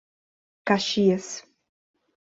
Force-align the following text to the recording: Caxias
Caxias 0.67 1.29